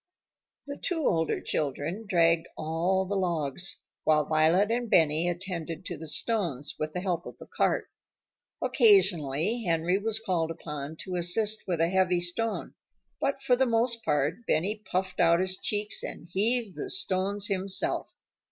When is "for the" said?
13.43-13.67